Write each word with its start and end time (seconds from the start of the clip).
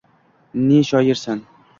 Ne 0.69 0.79
shoirsan 0.89 1.45